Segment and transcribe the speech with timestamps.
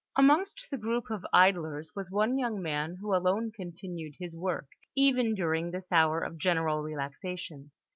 [0.17, 5.35] Amongst the group of idlers was one young man who alone continued his work, even
[5.35, 7.69] during this hour of general relaxation.